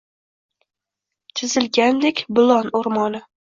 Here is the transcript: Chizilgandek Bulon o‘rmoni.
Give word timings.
Chizilgandek 1.37 2.25
Bulon 2.39 2.75
o‘rmoni. 2.83 3.25